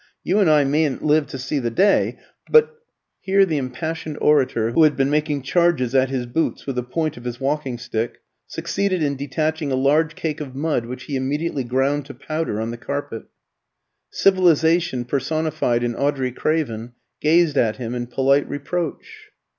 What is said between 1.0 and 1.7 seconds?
live to see the